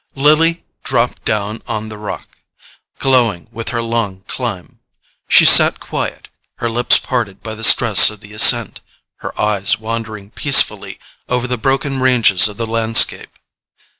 [0.15, 2.27] Lily dropped down on the rock,
[2.97, 4.79] glowing with her long climb.
[5.29, 8.81] She sat quiet, her lips parted by the stress of the ascent,
[9.17, 13.37] her eyes wandering peacefully over the broken ranges of the landscape.